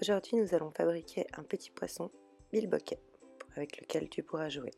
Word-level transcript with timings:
Aujourd'hui, 0.00 0.38
nous 0.38 0.54
allons 0.54 0.70
fabriquer 0.70 1.26
un 1.34 1.42
petit 1.42 1.70
poisson 1.70 2.10
bilboquet 2.52 3.02
avec 3.54 3.78
lequel 3.78 4.08
tu 4.08 4.22
pourras 4.22 4.48
jouer. 4.48 4.72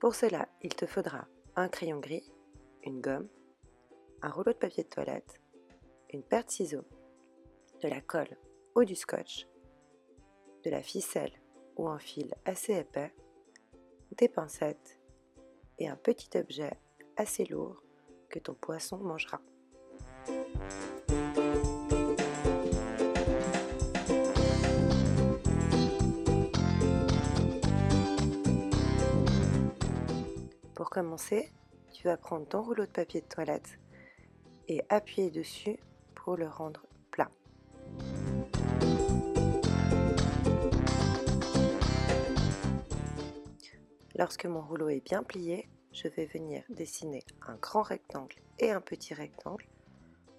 Pour 0.00 0.14
cela, 0.14 0.48
il 0.62 0.74
te 0.74 0.86
faudra 0.86 1.28
un 1.56 1.68
crayon 1.68 2.00
gris, 2.00 2.32
une 2.84 3.02
gomme, 3.02 3.28
un 4.22 4.30
rouleau 4.30 4.54
de 4.54 4.58
papier 4.58 4.84
de 4.84 4.88
toilette, 4.88 5.42
une 6.10 6.22
paire 6.22 6.46
de 6.46 6.50
ciseaux, 6.50 6.86
de 7.82 7.88
la 7.88 8.00
colle 8.00 8.38
ou 8.74 8.84
du 8.84 8.94
scotch, 8.94 9.46
de 10.64 10.70
la 10.70 10.82
ficelle 10.82 11.38
ou 11.76 11.86
un 11.86 11.98
fil 11.98 12.34
assez 12.46 12.72
épais, 12.72 13.12
des 14.12 14.28
pincettes 14.28 14.98
et 15.78 15.86
un 15.86 15.96
petit 15.96 16.38
objet 16.38 16.72
assez 17.18 17.44
lourd 17.44 17.82
que 18.30 18.38
ton 18.38 18.54
poisson 18.54 18.96
mangera. 18.96 19.42
Pour 30.74 30.90
commencer, 30.90 31.50
tu 31.92 32.04
vas 32.04 32.16
prendre 32.16 32.46
ton 32.46 32.62
rouleau 32.62 32.86
de 32.86 32.90
papier 32.90 33.20
de 33.20 33.26
toilette 33.26 33.78
et 34.68 34.82
appuyer 34.88 35.30
dessus 35.30 35.78
pour 36.14 36.36
le 36.36 36.46
rendre 36.46 36.86
plat. 37.10 37.30
Lorsque 44.14 44.46
mon 44.46 44.60
rouleau 44.60 44.88
est 44.88 45.04
bien 45.04 45.22
plié, 45.22 45.68
je 45.92 46.08
vais 46.08 46.26
venir 46.26 46.62
dessiner 46.68 47.24
un 47.46 47.56
grand 47.56 47.82
rectangle 47.82 48.36
et 48.58 48.70
un 48.70 48.80
petit 48.80 49.14
rectangle 49.14 49.66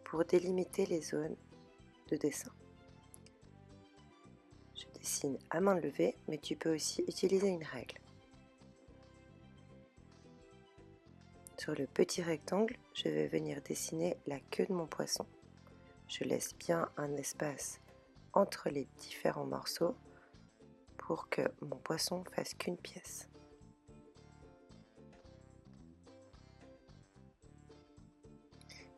pour 0.09 0.25
délimiter 0.25 0.87
les 0.87 1.01
zones 1.01 1.35
de 2.09 2.17
dessin. 2.17 2.51
Je 4.73 4.85
dessine 4.99 5.37
à 5.51 5.59
main 5.59 5.75
levée, 5.75 6.15
mais 6.27 6.39
tu 6.39 6.55
peux 6.55 6.73
aussi 6.73 7.03
utiliser 7.07 7.47
une 7.47 7.63
règle. 7.63 7.99
Sur 11.57 11.75
le 11.75 11.85
petit 11.85 12.23
rectangle, 12.23 12.75
je 12.95 13.09
vais 13.09 13.27
venir 13.27 13.61
dessiner 13.61 14.17
la 14.25 14.39
queue 14.39 14.65
de 14.65 14.73
mon 14.73 14.87
poisson. 14.87 15.27
Je 16.07 16.23
laisse 16.23 16.55
bien 16.55 16.89
un 16.97 17.15
espace 17.17 17.79
entre 18.33 18.69
les 18.69 18.87
différents 18.97 19.45
morceaux 19.45 19.95
pour 20.97 21.29
que 21.29 21.41
mon 21.61 21.77
poisson 21.77 22.23
fasse 22.33 22.55
qu'une 22.55 22.77
pièce. 22.77 23.29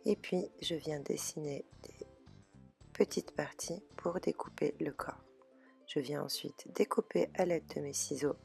Et 0.06 0.16
puis, 0.16 0.50
je 0.62 0.76
viens 0.76 1.00
dessiner 1.00 1.66
des 1.84 2.08
petites 2.94 3.36
parties 3.36 3.84
pour 3.98 4.20
découper 4.20 4.76
le 4.80 4.92
corps. 4.92 5.24
Je 5.88 6.00
viens 6.00 6.24
ensuite 6.24 6.68
découper 6.74 7.30
à 7.36 7.46
l'aide 7.46 7.68
de 7.76 7.82
mes 7.82 7.94
ciseaux 7.94 8.38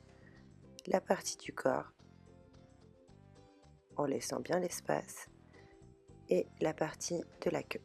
la 0.87 1.01
partie 1.01 1.37
du 1.39 1.53
corps 1.53 1.93
en 3.97 4.05
laissant 4.05 4.41
bien 4.41 4.59
l'espace 4.59 5.29
et 6.29 6.47
la 6.61 6.75
partie 6.75 7.23
de 7.45 7.51
la 7.51 7.63
queue. 7.63 7.81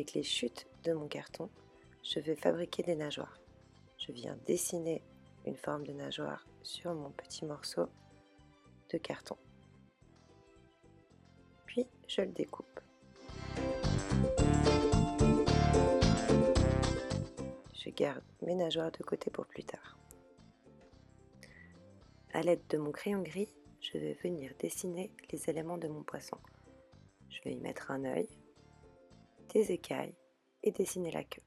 Avec 0.00 0.14
les 0.14 0.22
chutes 0.22 0.66
de 0.84 0.94
mon 0.94 1.08
carton, 1.08 1.50
je 2.02 2.20
vais 2.20 2.34
fabriquer 2.34 2.82
des 2.82 2.94
nageoires. 2.94 3.38
Je 3.98 4.12
viens 4.12 4.34
dessiner 4.46 5.02
une 5.44 5.58
forme 5.58 5.86
de 5.86 5.92
nageoire 5.92 6.46
sur 6.62 6.94
mon 6.94 7.10
petit 7.10 7.44
morceau 7.44 7.86
de 8.90 8.96
carton. 8.96 9.36
Puis 11.66 11.86
je 12.08 12.22
le 12.22 12.28
découpe. 12.28 12.80
Je 17.74 17.90
garde 17.90 18.24
mes 18.40 18.54
nageoires 18.54 18.92
de 18.92 19.02
côté 19.02 19.30
pour 19.30 19.44
plus 19.44 19.64
tard. 19.64 19.98
A 22.32 22.40
l'aide 22.40 22.66
de 22.70 22.78
mon 22.78 22.90
crayon 22.90 23.20
gris, 23.20 23.54
je 23.82 23.98
vais 23.98 24.14
venir 24.14 24.54
dessiner 24.58 25.10
les 25.30 25.50
éléments 25.50 25.76
de 25.76 25.88
mon 25.88 26.02
poisson. 26.02 26.38
Je 27.28 27.42
vais 27.42 27.52
y 27.52 27.60
mettre 27.60 27.90
un 27.90 28.06
œil, 28.06 28.30
des 29.52 29.72
écailles 29.72 30.16
et 30.62 30.72
dessiner 30.72 31.10
la 31.10 31.24
queue. 31.24 31.42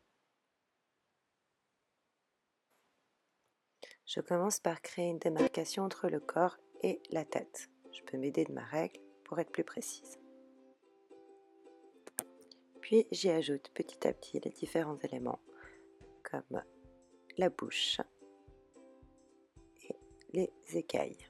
Je 4.05 4.19
commence 4.21 4.59
par 4.59 4.81
créer 4.81 5.09
une 5.09 5.19
démarcation 5.19 5.83
entre 5.83 6.07
le 6.09 6.19
corps 6.19 6.57
et 6.81 7.01
la 7.11 7.25
tête. 7.25 7.69
Je 7.91 8.01
peux 8.03 8.17
m'aider 8.17 8.43
de 8.43 8.51
ma 8.51 8.63
règle 8.63 8.99
pour 9.23 9.39
être 9.39 9.51
plus 9.51 9.63
précise. 9.63 10.19
Puis 12.81 13.07
j'y 13.11 13.29
ajoute 13.29 13.71
petit 13.73 14.07
à 14.07 14.13
petit 14.13 14.39
les 14.39 14.51
différents 14.51 14.97
éléments 14.97 15.39
comme 16.23 16.61
la 17.37 17.49
bouche 17.49 18.01
et 19.83 19.95
les 20.33 20.51
écailles. 20.73 21.29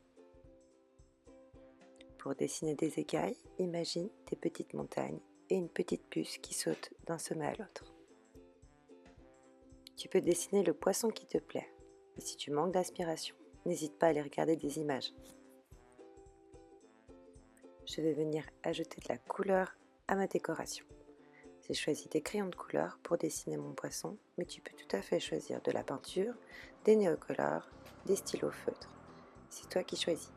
Pour 2.17 2.35
dessiner 2.35 2.75
des 2.75 2.99
écailles, 2.99 3.37
imagine 3.59 4.09
des 4.29 4.35
petites 4.35 4.73
montagnes 4.73 5.19
une 5.55 5.69
petite 5.69 6.05
puce 6.09 6.37
qui 6.37 6.53
saute 6.53 6.91
d'un 7.05 7.17
sommet 7.17 7.47
à 7.47 7.55
l'autre. 7.55 7.93
Tu 9.95 10.09
peux 10.09 10.21
dessiner 10.21 10.63
le 10.63 10.73
poisson 10.73 11.09
qui 11.09 11.25
te 11.25 11.37
plaît. 11.37 11.69
Et 12.17 12.21
si 12.21 12.35
tu 12.35 12.51
manques 12.51 12.73
d'inspiration, 12.73 13.35
n'hésite 13.65 13.97
pas 13.97 14.07
à 14.07 14.09
aller 14.09 14.21
regarder 14.21 14.55
des 14.55 14.79
images. 14.79 15.13
Je 17.85 18.01
vais 18.01 18.13
venir 18.13 18.45
ajouter 18.63 19.01
de 19.01 19.09
la 19.09 19.17
couleur 19.17 19.75
à 20.07 20.15
ma 20.15 20.27
décoration. 20.27 20.85
J'ai 21.67 21.73
choisi 21.73 22.09
des 22.09 22.21
crayons 22.21 22.49
de 22.49 22.55
couleur 22.55 22.99
pour 23.03 23.17
dessiner 23.17 23.57
mon 23.57 23.73
poisson, 23.73 24.17
mais 24.37 24.45
tu 24.45 24.61
peux 24.61 24.75
tout 24.75 24.95
à 24.95 25.01
fait 25.01 25.19
choisir 25.19 25.61
de 25.61 25.71
la 25.71 25.83
peinture, 25.83 26.33
des 26.83 26.95
néocolores, 26.95 27.69
des 28.05 28.15
stylos 28.15 28.51
feutres. 28.51 28.89
C'est 29.49 29.69
toi 29.69 29.83
qui 29.83 29.95
choisis. 29.95 30.31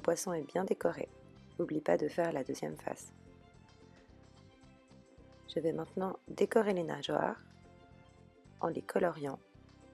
Poisson 0.00 0.32
est 0.32 0.42
bien 0.42 0.64
décoré. 0.64 1.08
N'oublie 1.58 1.80
pas 1.80 1.96
de 1.96 2.08
faire 2.08 2.32
la 2.32 2.44
deuxième 2.44 2.76
face. 2.76 3.12
Je 5.54 5.60
vais 5.60 5.72
maintenant 5.72 6.18
décorer 6.28 6.74
les 6.74 6.84
nageoires 6.84 7.40
en 8.60 8.68
les 8.68 8.82
coloriant 8.82 9.38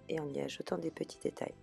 et 0.09 0.21
en 0.21 0.29
y 0.29 0.41
ajoutant 0.41 0.79
des 0.79 0.91
petits 0.91 1.19
détails. 1.21 1.55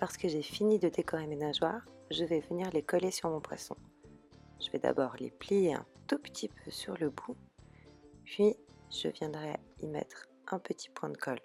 Lorsque 0.00 0.28
j'ai 0.28 0.42
fini 0.42 0.78
de 0.78 0.88
décorer 0.88 1.26
mes 1.26 1.36
nageoires, 1.36 1.86
je 2.10 2.24
vais 2.24 2.40
venir 2.40 2.70
les 2.72 2.82
coller 2.82 3.10
sur 3.10 3.30
mon 3.30 3.40
poisson. 3.40 3.76
Je 4.60 4.70
vais 4.70 4.78
d'abord 4.78 5.16
les 5.18 5.30
plier 5.30 5.74
un 5.74 5.86
tout 6.06 6.18
petit 6.18 6.48
peu 6.48 6.70
sur 6.70 6.96
le 6.98 7.10
bout, 7.10 7.36
puis 8.24 8.56
je 8.90 9.08
viendrai 9.08 9.56
y 9.80 9.86
mettre 9.86 10.28
un 10.50 10.58
petit 10.58 10.90
point 10.90 11.10
de 11.10 11.16
colle. 11.16 11.40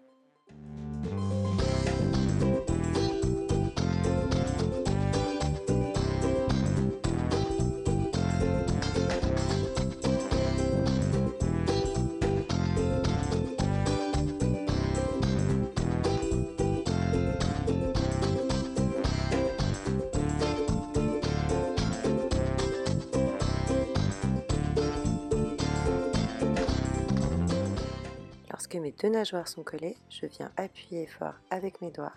Deux 29.01 29.09
nageoires 29.09 29.47
sont 29.47 29.63
collées, 29.63 29.97
je 30.09 30.25
viens 30.25 30.51
appuyer 30.57 31.07
fort 31.07 31.35
avec 31.49 31.81
mes 31.81 31.91
doigts 31.91 32.13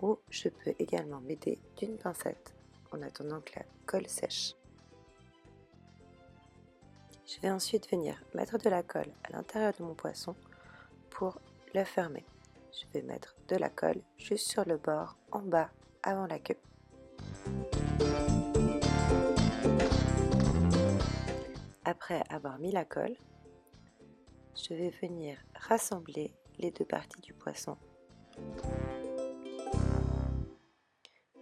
ou 0.00 0.18
je 0.30 0.48
peux 0.48 0.74
également 0.78 1.20
m'aider 1.20 1.58
d'une 1.76 1.96
pincette 1.96 2.54
en 2.92 3.02
attendant 3.02 3.40
que 3.40 3.58
la 3.58 3.64
colle 3.86 4.08
sèche. 4.08 4.54
Je 7.26 7.40
vais 7.40 7.50
ensuite 7.50 7.90
venir 7.90 8.22
mettre 8.34 8.58
de 8.58 8.70
la 8.70 8.82
colle 8.82 9.12
à 9.24 9.32
l'intérieur 9.32 9.74
de 9.78 9.84
mon 9.84 9.94
poisson 9.94 10.34
pour 11.10 11.40
le 11.74 11.84
fermer. 11.84 12.24
Je 12.72 12.86
vais 12.92 13.06
mettre 13.06 13.36
de 13.48 13.56
la 13.56 13.68
colle 13.68 14.00
juste 14.16 14.48
sur 14.48 14.64
le 14.64 14.76
bord 14.76 15.16
en 15.32 15.40
bas 15.40 15.70
avant 16.02 16.26
la 16.26 16.38
queue. 16.38 16.56
Après 21.84 22.22
avoir 22.30 22.58
mis 22.58 22.72
la 22.72 22.84
colle, 22.84 23.16
je 24.58 24.74
vais 24.74 24.90
venir 24.90 25.38
rassembler 25.54 26.34
les 26.58 26.70
deux 26.70 26.84
parties 26.84 27.20
du 27.20 27.32
poisson. 27.32 27.76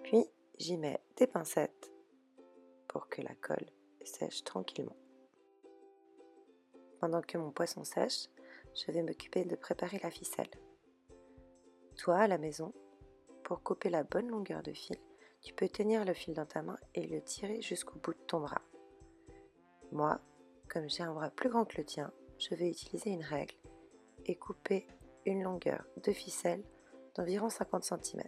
Puis 0.03 0.25
j'y 0.59 0.77
mets 0.77 1.01
des 1.17 1.27
pincettes 1.27 1.91
pour 2.89 3.09
que 3.09 3.23
la 3.23 3.35
colle 3.37 3.67
sèche 4.05 4.45
tranquillement. 4.45 4.97
Pendant 7.01 7.23
que 7.23 7.39
mon 7.39 7.51
poisson 7.51 7.85
sèche, 7.85 8.29
je 8.75 8.93
vais 8.93 9.03
m'occuper 9.03 9.45
de 9.45 9.57
préparer 9.57 9.99
la 10.03 10.11
ficelle. 10.11 10.51
Toi, 11.97 12.19
à 12.19 12.27
la 12.27 12.39
maison, 12.39 12.75
pour 13.45 13.63
couper 13.63 13.89
la 13.89 14.05
bonne 14.05 14.29
longueur 14.29 14.63
de 14.63 14.73
fil, 14.73 14.97
tu 15.43 15.55
peux 15.55 15.69
tenir 15.69 16.05
le 16.05 16.13
fil 16.13 16.35
dans 16.35 16.47
ta 16.47 16.63
main 16.63 16.79
et 16.95 17.07
le 17.07 17.23
tirer 17.23 17.63
jusqu'au 17.63 17.99
bout 17.99 18.15
de 18.15 18.27
ton 18.27 18.41
bras. 18.41 18.63
Moi, 19.93 20.21
comme 20.69 20.89
j'ai 20.89 21.03
un 21.03 21.15
bras 21.15 21.31
plus 21.31 21.49
grand 21.49 21.65
que 21.65 21.79
le 21.79 21.85
tien, 21.85 22.13
je 22.39 22.55
vais 22.55 22.69
utiliser 22.69 23.11
une 23.11 23.23
règle 23.23 23.55
et 24.27 24.37
couper 24.37 24.87
une 25.25 25.43
longueur 25.43 25.85
de 26.03 26.13
ficelle 26.13 26.63
d'environ 27.15 27.49
50 27.49 27.85
cm. 27.85 28.23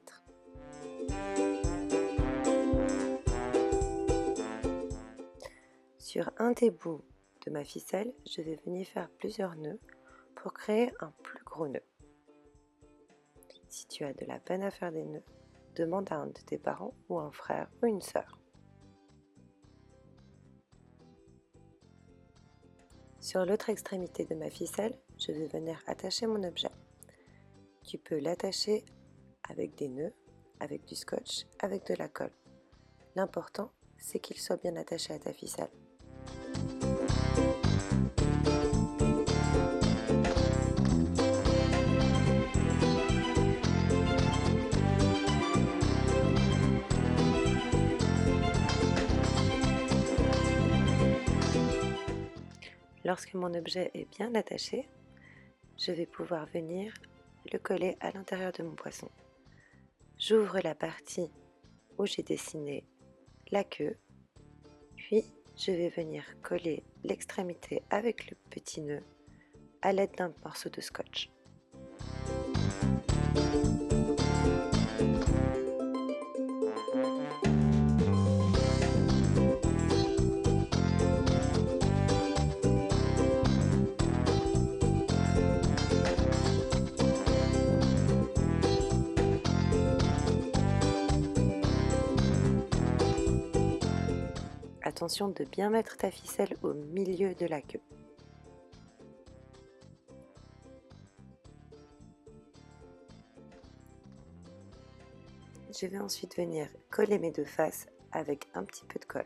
Sur 5.99 6.31
un 6.39 6.53
des 6.53 6.71
bouts 6.71 7.03
de 7.47 7.51
ma 7.51 7.65
ficelle, 7.65 8.13
je 8.27 8.41
vais 8.41 8.57
venir 8.65 8.87
faire 8.87 9.11
plusieurs 9.11 9.57
nœuds 9.57 9.79
pour 10.35 10.53
créer 10.53 10.93
un 11.01 11.13
plus 11.23 11.43
gros 11.45 11.69
nœud. 11.69 11.83
Si 13.69 13.87
tu 13.87 14.05
as 14.05 14.15
de 14.15 14.25
la 14.25 14.41
peine 14.41 14.63
à 14.63 14.71
faire 14.71 14.91
des 14.91 15.05
nœuds, 15.05 15.25
demande 15.77 16.11
à 16.11 16.17
un 16.17 16.29
de 16.29 16.41
tes 16.47 16.59
parents 16.59 16.95
ou 17.09 17.19
un 17.19 17.31
frère 17.31 17.69
ou 17.83 17.87
une 17.87 18.01
sœur. 18.01 18.38
Sur 23.29 23.45
l'autre 23.45 23.69
extrémité 23.69 24.25
de 24.25 24.35
ma 24.35 24.49
ficelle, 24.49 24.99
je 25.19 25.33
vais 25.33 25.49
venir 25.49 25.79
attacher 25.87 26.27
mon 26.27 26.43
objet. 26.45 26.71
Tu 27.85 27.99
peux 27.99 28.19
l'attacher 28.19 28.87
avec 29.51 29.75
des 29.75 29.89
nœuds, 29.89 30.15
avec 30.61 30.87
du 30.87 30.95
scotch, 30.95 31.45
avec 31.59 31.87
de 31.89 31.93
la 31.93 32.09
colle. 32.09 32.33
L'important, 33.17 33.71
c'est 33.99 34.19
qu'il 34.19 34.39
soit 34.39 34.57
bien 34.57 34.77
attaché 34.77 35.13
à 35.13 35.19
ta 35.19 35.35
ficelle. 35.35 35.69
Lorsque 53.09 53.33
mon 53.33 53.55
objet 53.55 53.91
est 53.95 54.05
bien 54.19 54.35
attaché, 54.35 54.87
je 55.79 55.93
vais 55.93 56.05
pouvoir 56.05 56.45
venir 56.45 56.93
le 57.51 57.59
coller 57.59 57.97
à 58.01 58.11
l'intérieur 58.11 58.53
de 58.53 58.63
mon 58.63 58.75
poisson. 58.75 59.09
J'ouvre 60.19 60.61
la 60.63 60.75
partie 60.75 61.31
où 61.97 62.05
j'ai 62.05 62.23
dessiné 62.23 62.85
la 63.51 63.65
queue, 63.65 63.97
puis 64.95 65.25
je 65.57 65.71
vais 65.71 65.89
venir 65.89 66.23
coller 66.43 66.83
l'extrémité 67.03 67.83
avec 67.89 68.29
le 68.29 68.37
petit 68.51 68.83
nœud 68.83 69.03
à 69.81 69.95
l'aide 69.95 70.15
d'un 70.19 70.35
morceau 70.45 70.69
de 70.69 70.83
scotch. 70.83 71.31
De 95.09 95.45
bien 95.45 95.71
mettre 95.71 95.97
ta 95.97 96.11
ficelle 96.11 96.55
au 96.63 96.75
milieu 96.75 97.35
de 97.35 97.47
la 97.47 97.63
queue. 97.63 97.81
Je 105.81 105.87
vais 105.87 105.99
ensuite 105.99 106.37
venir 106.37 106.69
coller 106.91 107.19
mes 107.19 107.31
deux 107.31 107.47
faces 107.47 107.87
avec 108.13 108.49
un 108.53 108.65
petit 108.65 108.85
peu 108.85 108.99
de 109.01 109.07
colle. 109.07 109.25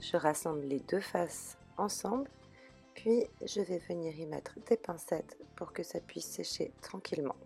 Je 0.00 0.16
rassemble 0.16 0.62
les 0.62 0.78
deux 0.78 1.00
faces 1.00 1.58
ensemble 1.76 2.30
puis 3.04 3.26
je 3.44 3.60
vais 3.60 3.76
venir 3.76 4.18
y 4.18 4.24
mettre 4.24 4.58
des 4.66 4.78
pincettes 4.78 5.36
pour 5.56 5.74
que 5.74 5.82
ça 5.82 6.00
puisse 6.00 6.24
sécher 6.24 6.72
tranquillement. 6.80 7.36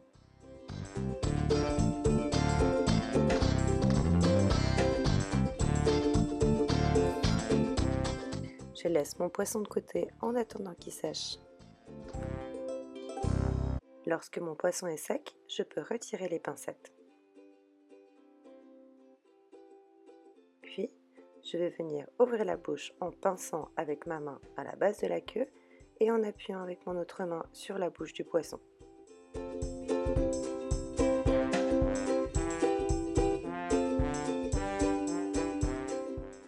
Je 8.72 8.86
laisse 8.86 9.18
mon 9.18 9.28
poisson 9.28 9.60
de 9.60 9.66
côté 9.66 10.06
en 10.20 10.36
attendant 10.36 10.74
qu'il 10.74 10.92
sèche. 10.92 11.38
Lorsque 14.06 14.38
mon 14.38 14.54
poisson 14.54 14.86
est 14.86 14.96
sec, 14.96 15.34
je 15.48 15.64
peux 15.64 15.80
retirer 15.82 16.28
les 16.28 16.38
pincettes. 16.38 16.92
Je 21.50 21.56
vais 21.56 21.70
venir 21.70 22.06
ouvrir 22.18 22.44
la 22.44 22.58
bouche 22.58 22.92
en 23.00 23.10
pinçant 23.10 23.70
avec 23.76 24.06
ma 24.06 24.20
main 24.20 24.38
à 24.58 24.64
la 24.64 24.76
base 24.76 25.00
de 25.00 25.06
la 25.06 25.22
queue 25.22 25.46
et 25.98 26.10
en 26.10 26.22
appuyant 26.22 26.62
avec 26.62 26.84
mon 26.86 26.94
autre 27.00 27.24
main 27.24 27.42
sur 27.52 27.78
la 27.78 27.88
bouche 27.88 28.12
du 28.12 28.22
poisson. 28.22 28.60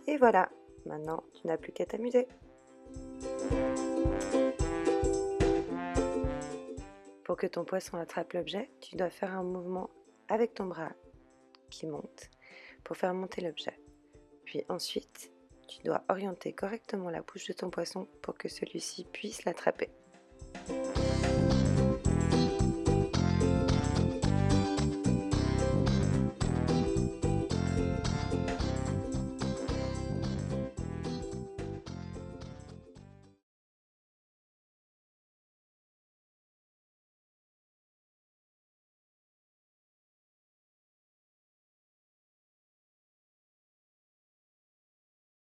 Et 0.06 0.18
voilà, 0.18 0.50
maintenant 0.84 1.24
tu 1.32 1.46
n'as 1.46 1.56
plus 1.56 1.72
qu'à 1.72 1.86
t'amuser. 1.86 2.28
Pour 7.24 7.36
que 7.36 7.46
ton 7.46 7.64
poisson 7.64 7.96
attrape 7.96 8.34
l'objet, 8.34 8.70
tu 8.80 8.96
dois 8.96 9.08
faire 9.08 9.32
un 9.32 9.44
mouvement 9.44 9.88
avec 10.28 10.52
ton 10.52 10.66
bras 10.66 10.92
qui 11.70 11.86
monte 11.86 12.28
pour 12.84 12.98
faire 12.98 13.14
monter 13.14 13.40
l'objet. 13.40 13.78
Puis 14.50 14.64
ensuite, 14.68 15.30
tu 15.68 15.80
dois 15.84 16.02
orienter 16.08 16.52
correctement 16.52 17.08
la 17.08 17.22
bouche 17.22 17.46
de 17.46 17.52
ton 17.52 17.70
poisson 17.70 18.08
pour 18.20 18.36
que 18.36 18.48
celui-ci 18.48 19.04
puisse 19.04 19.44
l'attraper. 19.44 19.90